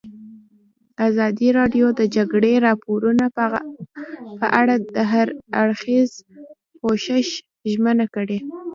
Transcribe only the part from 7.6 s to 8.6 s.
ژمنه کړې.